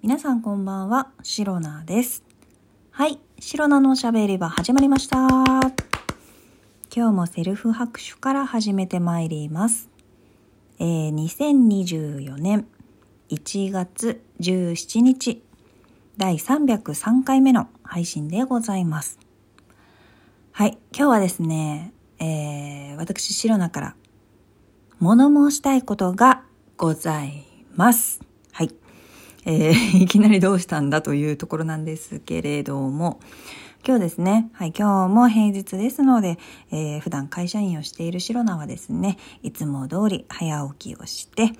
[0.00, 2.22] 皆さんこんばんは、シロナです。
[2.92, 5.26] はい、シロナのおしゃべり場始まりました。
[6.94, 9.90] 今日もセルフ拍手から始めてまいります。
[10.78, 12.68] えー、2024年
[13.30, 15.42] 1月17日、
[16.16, 19.18] 第303回目の配信でございます。
[20.52, 23.96] はい、今日はですね、えー、私、シロナから
[25.00, 26.44] 物申したいことが
[26.76, 27.44] ござい
[27.74, 28.27] ます。
[29.50, 29.72] えー、
[30.04, 33.18] いきなりどうしたんだというところなんですけれども、
[33.86, 36.38] 今日ですね、はい、今日も平日ですので、
[36.70, 41.52] えー、普段会社員をしているシロナはですね、いつも通り早起きをして、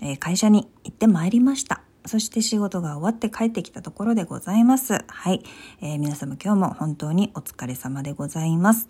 [0.00, 1.82] えー、会社に行ってまいりました。
[2.06, 5.04] そして仕事が終わって帰ってきたところでございます。
[5.06, 5.42] はい、
[5.82, 8.88] えー、皆様今日も本当にお疲れ様でございます。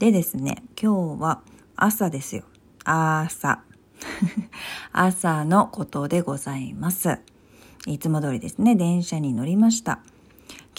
[0.00, 1.42] でですね、今日は
[1.76, 2.42] 朝ですよ。
[2.82, 3.62] 朝。
[4.92, 7.33] 朝のことでございます。
[7.86, 10.00] いつも通りですね、電車に乗りました。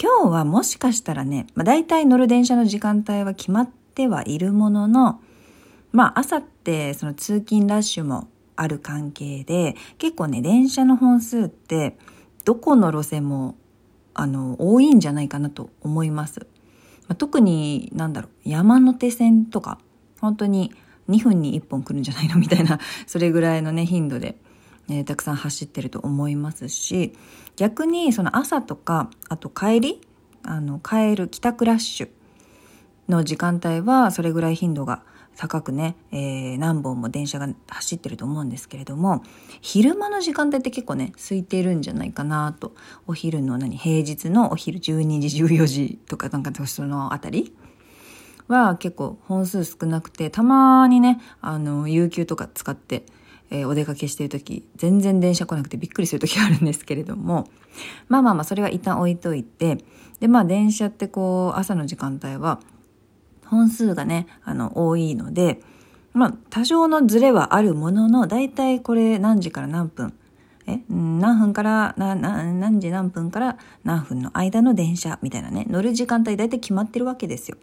[0.01, 5.21] 今日はもしかしたらね、まあ、大体乗る電車の時間帯は決まってはいるものの、
[5.91, 11.97] まあ朝ってその通勤ラッシュもある関係で、結構ね、電車の本数って
[12.43, 13.55] どこの路線も
[14.15, 16.47] あの多いんじゃないかなと思います。
[17.07, 19.77] まあ、特になんだろう、山手線とか、
[20.19, 20.73] 本当に
[21.07, 22.37] 2分に1本来るんじゃないの？
[22.37, 24.37] みたいな、それぐらいのね、頻度で、
[24.89, 27.13] えー、たくさん走ってると思いますし、
[27.55, 30.01] 逆にその朝とか、あと帰り、
[30.43, 32.09] あの、帰る帰宅ラッシュ
[33.09, 35.03] の時間帯は、それぐらい頻度が
[35.37, 39.23] 高くね、えー、何本も電車が走ってると思うんですけれども、
[39.61, 42.73] 昼間の時間帯って結構ね、空いてるんじゃないかなと。
[43.07, 47.55] お昼の何、平日のお昼12時、14時とかなんかそのあたり
[48.47, 53.05] は結構本数少なくて、たまにね、あの、有給とか使って、
[53.51, 57.47] えー、お出かけしてる時、全然電車来なくてびっくりする時があるんですけれども、
[58.07, 59.77] まあまあまあ、それは一旦置いといて、
[60.19, 62.59] で、まあ電車ってこう、朝の時間帯は、
[63.45, 65.61] 本数がね、あの、多いので、
[66.13, 70.13] まあ、多少のズレはあるものの、だいたいこれ何時から何分、
[70.65, 77.57] え、何分から、な、な、何時何分から何分の間の電車みたいなね、乗る時間帯だいたい決まってるわけですよ。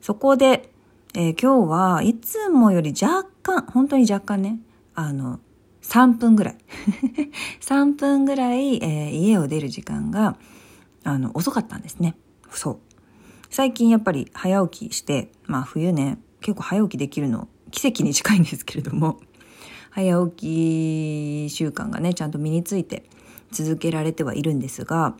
[0.00, 0.70] そこで、
[1.14, 4.60] えー、今日はいつもより若干、本当に若干ね、
[4.96, 5.38] あの、
[5.82, 6.56] 3分ぐらい。
[7.60, 10.36] 3分ぐらい、えー、家を出る時間が、
[11.04, 12.16] あの、遅かったんですね。
[12.50, 12.78] そう。
[13.50, 19.20] 最近やっぱり早起きして、まあ冬ね、結構早起きできるの奇跡に近いんですけれども、
[19.90, 23.04] 早起き習慣がね、ちゃんと身について
[23.52, 25.14] 続けられてはいるんですが、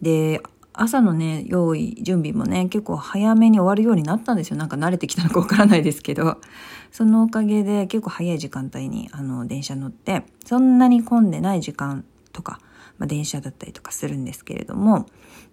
[0.00, 0.40] で、
[0.78, 4.56] 朝のね、用意、準備もね、結構早めに終わるようになったんですよ。
[4.56, 6.38] なんか慣れてきたのかわからないですけど、
[6.92, 12.60] そのおかげで結構早い時間帯にあの電車乗って、そんなに混んでない時間とか、
[12.98, 15.06] まあ、電車だったりとかするんですけれども、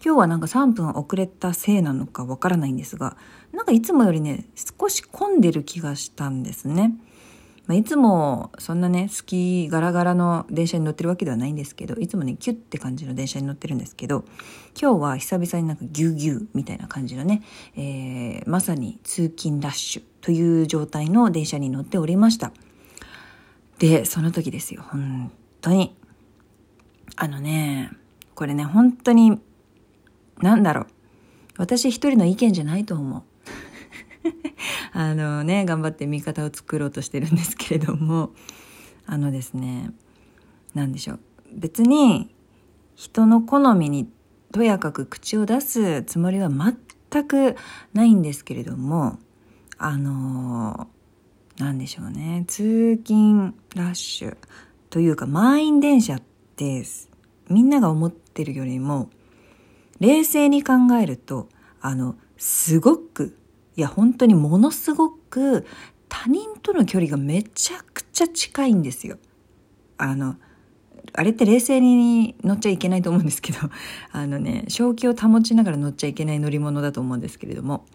[0.04, 3.16] 今日はなんか3分遅れたせいなのかわからないんですが、
[3.54, 4.46] なんかいつもよりね、
[4.80, 6.96] 少し混んでる気がしたんですね。
[7.66, 14.26] まあ、いつもそんなね、好きガラガラの電車に乗ってるわけではないんですけど、いつもね、キュッて感じの電車に乗ってるんですけど、
[14.80, 17.42] 今日は久々になんかギュギュみたいな感じのね、
[17.76, 22.52] えー、まさに通勤ラッシュという状態の電車に乗っておりました。
[23.80, 25.32] で、その時ですよ、本
[25.62, 25.96] 当に。
[27.16, 27.92] あのね、
[28.36, 29.40] これね、本当に、
[30.42, 30.88] なんだろう。
[31.58, 33.24] 私一人の意見じゃないと思う。
[34.94, 38.32] あのね、頑張って味方を作ろうとしてるんですけれども、
[39.06, 39.92] あのですね、
[40.74, 41.20] なんでしょう。
[41.54, 42.34] 別に
[42.96, 44.10] 人の好みに
[44.52, 47.56] とやかく口を出すつもりは全く
[47.94, 49.20] ないんですけれども、
[49.78, 50.88] あの、
[51.58, 52.46] なんでしょうね。
[52.48, 54.38] 通勤ラッシュ
[54.90, 56.22] というか満員電車っ
[56.56, 56.84] て
[57.50, 59.10] みんなが思ってるよりも
[60.00, 61.50] 冷静に考えると
[61.82, 63.36] あのすごく
[63.76, 65.66] いや本当にものすごく
[66.10, 69.18] 他人との距離がめちゃくちゃ近いんですよ。
[69.98, 70.36] あの
[71.14, 73.60] あれって冷静に乗っちゃいけないと思うんですけど
[74.12, 77.86] あのね正気を保ちながら乗っちゃいけない乗り物だと思うんですけれども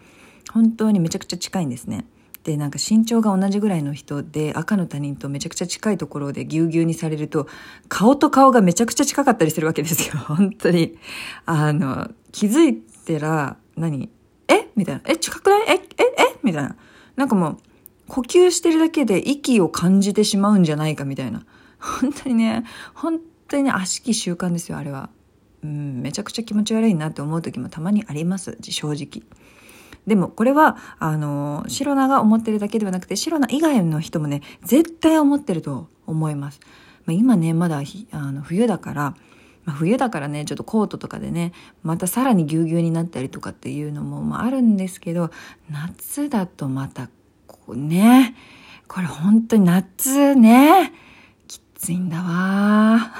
[0.51, 2.05] 本当にめちゃくちゃ近いんですね。
[2.43, 7.47] でなんか身長が同じぐらいの人で赤の他人とめちゃくちゃ近いところでぎゅうぎゅうにされると
[7.89, 10.97] 顔と顔がめちゃくちゃ近かったりするわけですよ 本当に
[11.45, 14.09] あの気づいたら何？
[14.79, 15.01] みたいな。
[15.05, 15.61] え近くない？
[15.67, 16.39] えええ？
[16.41, 16.75] みたいな。
[17.15, 17.57] なんかもう
[18.07, 21.45] 呼吸してるだけで息を感じてしまうんじゃないかみたいな。
[21.79, 22.63] 本当にね
[22.95, 25.09] 本当にね悪しき習慣ですよあれは。
[25.63, 29.23] うんめちゃくちゃ気持ち悪いなって思う時もたまにあります正直。
[30.07, 36.61] でもこれは、あの、シロナが思ってるだけではなくて、シロナ以外の人もね、絶対思ってると思います。
[37.05, 39.15] まあ、今ね、まだあの冬だから、
[39.69, 45.29] まあ、冬だからねちょっとコートとかでねまたさらにぎゅうぎゅうになったりとかっていうのも、まあ、あるんですけど
[45.69, 47.07] 夏だとまた
[47.45, 48.35] こうね
[48.87, 50.91] これ本当に夏ね
[51.47, 53.13] きついんだわ。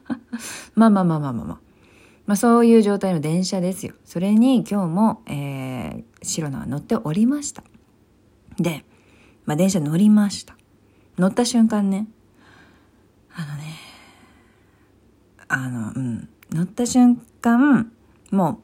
[0.74, 1.58] まあまあまあまあまあまあ。
[2.24, 3.92] まあそういう状態の電車ですよ。
[4.06, 7.62] それに今日も、えー、白菜は乗っておりました。
[8.58, 8.86] で、
[9.44, 10.56] まあ、電車乗りました。
[11.18, 12.08] 乗った瞬間ね
[13.34, 13.71] あのね
[15.54, 16.28] あのうん。
[16.50, 17.90] 乗った瞬間
[18.30, 18.60] も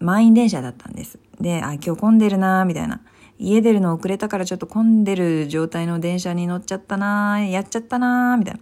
[0.00, 1.18] う満員電車だったんです。
[1.40, 3.00] であ今日混んでるなみたいな。
[3.38, 8.54] 家出るの遅れたからちょっと混んでる状態の電車に乗っちゃったなやっちゃったなみたい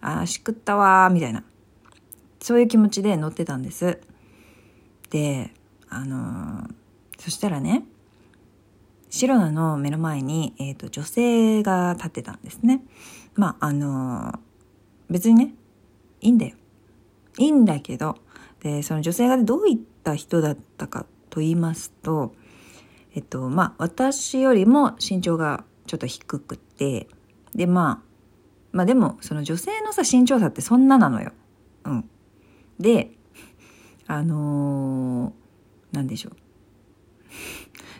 [0.00, 0.20] な。
[0.20, 1.42] あしくったわみたいな。
[2.40, 4.00] そういう気持ちで乗ってたんです。
[5.10, 5.50] で
[5.88, 6.74] あのー、
[7.18, 7.84] そしたらね
[9.10, 12.82] 白菜の目の前に、えーと、女性が立ってたんですね。
[13.34, 14.38] まああのー、
[15.08, 15.54] 別にね
[16.20, 16.56] いいんだよ。
[17.38, 18.16] いいんだけど
[18.60, 22.34] でその女性がどういった人だったかと言いますと
[23.14, 27.08] えっとまあ私よりも身長がちょっと低くて
[27.54, 28.14] でまあ
[28.72, 31.30] まあでもその女性のさ身長差ってそんななのよ。
[31.84, 32.10] うん。
[32.80, 33.12] で
[34.06, 36.36] あのー、なんでしょう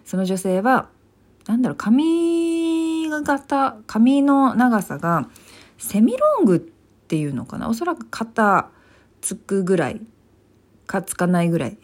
[0.04, 0.88] その女性は
[1.46, 5.28] なんだろう髪型髪の長さが
[5.78, 8.70] セミロングっていうのかなおそらく肩
[9.24, 10.02] つくぐらい
[10.86, 11.78] かつかないぐらい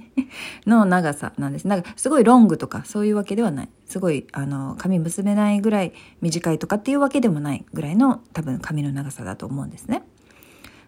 [0.66, 1.68] の長さなんです。
[1.68, 3.68] なんかすごいロングとかそういうわけではない。
[3.84, 5.92] すごいあの髪結べないぐらい
[6.22, 10.02] 短いとかっていうわけでもないぐらいの多分髪の長さだと思うんですね。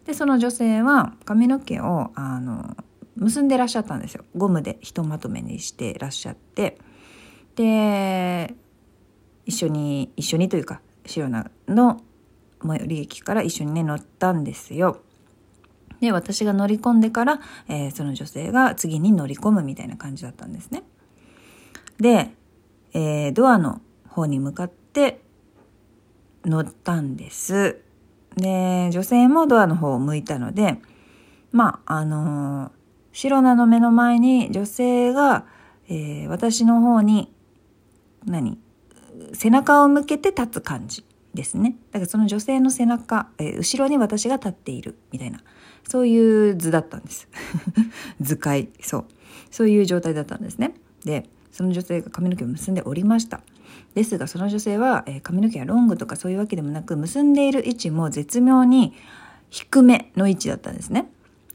[0.07, 2.79] でその女性は髪の毛をあの
[3.17, 4.25] 結んでらっしゃったんですよ。
[4.35, 6.79] ゴムでひとまとめにしてらっしゃって
[7.57, 8.55] で
[9.45, 12.01] 一緒に一緒にというか白菜の
[12.67, 15.03] 最寄り駅から一緒にね乗ったんですよ。
[16.01, 20.83] で、私が乗り込んでから、えー、その女性が次に乗り込むみたいな感じだったんですね。
[21.99, 22.35] で、
[22.93, 25.21] えー、ドアの方に向かって
[26.45, 27.81] 乗ったんです。
[28.37, 30.81] で、女性もドアの方を向いたので、
[31.53, 32.71] まあ、あのー、
[33.13, 35.47] 白菜の目の前に女性が、
[35.89, 37.33] えー、私の方に、
[38.25, 38.59] 何
[39.33, 41.05] 背中を向けて立つ感じ
[41.35, 41.77] ですね。
[41.93, 45.41] だからその女性の背中、えー、後ろに私が立っているみたいな。
[45.89, 47.29] そういう図だったんです。
[48.21, 48.69] 図解。
[48.81, 49.05] そう。
[49.51, 50.75] そういう状態だったんですね。
[51.05, 53.41] で、その女性が髪の毛を結んでおりました。
[53.95, 58.93] ですが、その女性は、えー、髪の毛がロングとかそういうわけでもなく、結んでいる位置も絶妙に
[59.51, 61.09] 低めの位置だったんですね。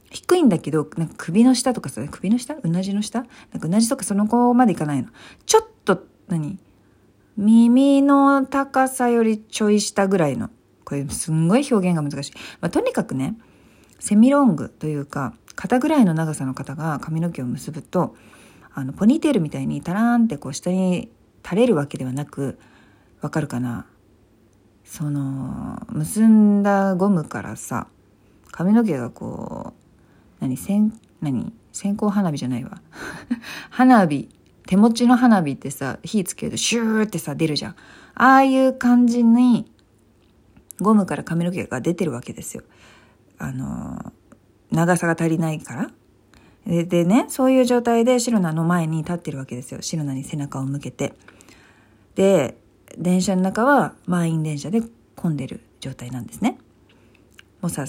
[0.10, 2.56] 低いんだけど、なんか首の下とかさ、首の下？
[2.62, 3.20] うなじの下？
[3.52, 5.10] なんかうなじとかその子までいかないの。
[5.46, 6.58] ちょっと、何？
[7.38, 10.50] 耳の高さよりちょい下ぐらいの。
[10.84, 12.34] これすんごい表現が難しい。
[12.62, 13.36] まあ、とにかくね、
[14.00, 18.16] セミロングというか肩ぐらいの長さの方が髪の毛を結ぶと
[18.74, 21.10] あのポニーテールみたいにタラーンってこう下に
[21.44, 22.60] 垂れるわけではなく
[23.22, 23.88] わかるかな？
[24.84, 27.88] その結んだゴムからさ
[28.52, 31.54] 髪の毛がこう何線何？
[31.72, 32.82] 線香花火じゃないわ
[33.72, 34.30] 花火
[34.68, 37.76] 手持ちの花火ってさ火つけるとシューってさ出るじゃん。
[38.16, 39.72] ああいう感じに
[40.80, 42.64] ゴムから髪の毛が出てるわけですよ。
[43.38, 44.14] あの
[44.72, 45.92] 長さが足りないから。
[46.66, 49.82] ででねそういう状態でシロナの前に立ってるわけですよ。
[49.82, 51.14] シロナに背中を向けて。
[52.16, 52.58] で
[52.98, 54.82] 電車の中は満員電車で
[55.16, 56.58] 混んでる状態なんですね。
[57.62, 57.86] もうさ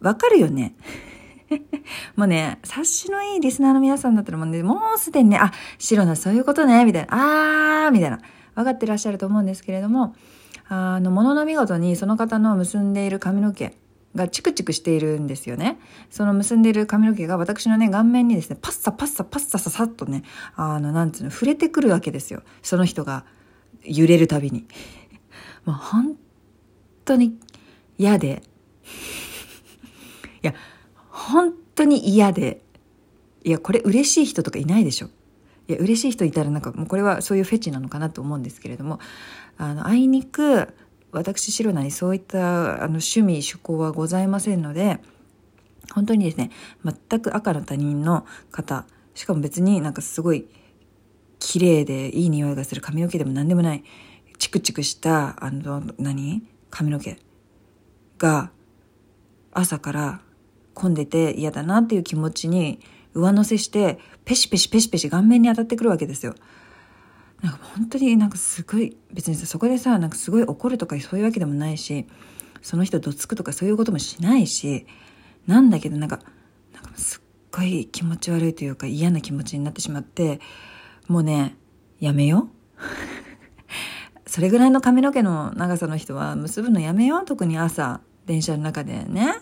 [0.00, 0.74] わかるよね。
[2.16, 8.20] もうね、察しのいいリスナーの皆さんだったらもうね、もうすでにね、あ、シロナそういうことね、みたいな、あー、みたいな、
[8.54, 10.14] 分かってらっしゃると思うんですけれども、
[10.68, 13.74] あの、ものの見事にその方の結んでいる髪の毛、
[14.14, 15.78] がチクチクしているんですよね。
[16.10, 20.22] その結んでいる髪の毛が私のね、顔面にですね、パッサパッサパッサササッとね、
[20.56, 22.42] あの、なんつうの、触れてくるわけですよ。
[22.62, 23.24] その人が
[23.84, 24.66] 揺れるたびに。
[25.64, 26.16] もう本
[27.04, 27.38] 当に
[27.98, 28.42] 嫌で。
[30.42, 30.54] いや、
[31.30, 32.62] 本当に嫌で。
[33.42, 35.08] いや、これ嬉しい人とかいないでしょ。
[35.68, 38.98] いや、嬉しい人いたらなんかもうこれはそういうフェチなのかなと思うんですけれども、
[39.56, 40.68] あの、あいにく、
[41.12, 45.00] 私白菜にそういったあの趣味趣向はございませんので
[45.92, 46.50] 本当にですね
[46.84, 50.46] 全く赤の他人の方しかも別になんかすごい
[51.38, 53.82] 綺麗でいい匂いがする髪の毛でも何でもない
[54.38, 56.46] チクチクしたあの何？
[56.70, 57.18] 髪の毛
[58.16, 58.52] が
[59.52, 60.20] 朝から
[60.80, 62.80] 混んでて嫌だなっていう気持ちに
[63.12, 66.34] 上乗せしてペシペシペシペシ顔面に当たってくるわけですよ。
[67.42, 72.06] なんか本当になんかすごい別にさそこでさなんかすごい怒るとかそういうわけでもないし
[72.62, 74.86] その人どつくとかそういうこともしないし
[75.46, 76.20] なんだけどなんか
[76.74, 77.20] なんかすっ
[77.50, 80.40] ごい気持ち悪いというか嫌な気持ちになってしまって
[81.08, 81.56] もうね
[81.98, 82.48] やめよう。
[84.26, 87.24] それぐらいの髪の毛の長さの人は結ぶのやめよう。
[87.24, 89.34] 特に朝電車の中でね。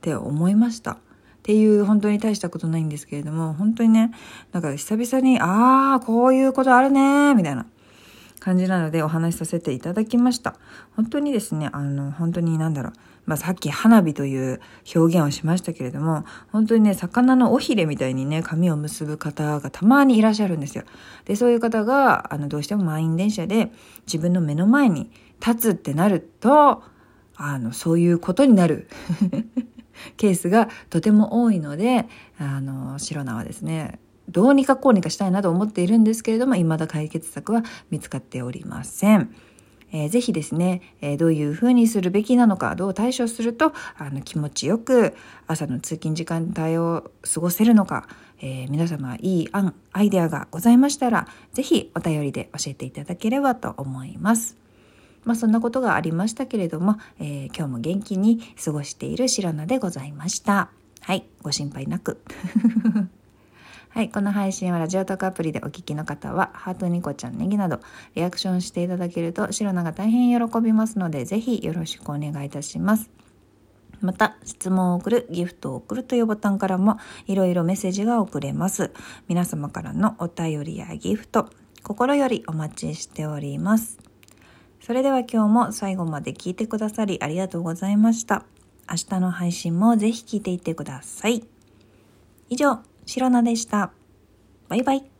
[0.00, 0.96] って思いましたっ
[1.42, 4.12] ていう本当に大したことないんですけれども本当にね
[4.52, 7.66] なんか久々にああこういうことあるねみたいな
[8.40, 10.56] 感じなのでお話しさせていただきました。
[10.96, 12.92] 本当にですね、あの、本当になんだろう。
[13.26, 14.60] まあ、さっき花火という
[14.96, 20.84] 表現をしましたけれども、本当にね、魚の尾ひれみたいにね、髪を結ぶ方がたまにいらっしゃるんですよ。
[21.26, 23.70] で、そういう方が、あの、どうしても満員電車で
[24.06, 25.10] 自分の目の前に
[25.46, 26.82] 立つってなると、
[27.36, 28.88] あの、そういうことになる
[30.20, 32.06] ケースがとても多いので、
[32.38, 33.98] あの、白菜はですね、
[34.28, 39.34] どうにかこうにかしたいなと思っているんですけれども、未だ解決策は見つかっておりません。
[39.92, 45.14] えー、ぜひですね、えー、どういうふうにするべきなのか、どう対処すると、あの、気持ちよく
[45.46, 48.06] 朝の通勤時間帯を過ごせるのか、
[48.42, 54.56] えー、皆様いい案、アイデアがございましたら、ぜひお便りで教えていただければと思います。
[55.24, 60.70] まあそんなことがありましたけれども、え今日も元気に過ごしている白菜でございました。
[61.00, 62.20] はい、ご心配なく。
[63.90, 67.80] はい、この配信はラジオトークアプリでお聞きの方は、ハートニコちゃんネギなど、
[68.14, 73.10] リアクションしていただけると、シロナが大変喜びますので、ぜひよろしくお願いいたします。
[74.00, 78.92] また、質問を送る、ギフトを送るというボタンからも、いろいろメッセージが送れます。
[79.26, 81.50] 皆様からのお便りやギフト、
[81.82, 84.09] 心よりお待ちしております。
[84.80, 88.44] それでは今日も最後まで聞いてくださりありがとうございました。
[88.90, 91.44] 明日の配信もぜひ聞いていってください。
[92.48, 93.92] 以上、シロナでした。
[94.68, 95.19] バイバイ。